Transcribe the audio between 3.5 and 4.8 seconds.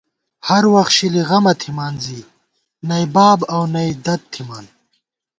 اؤ نئ دَد تھِمان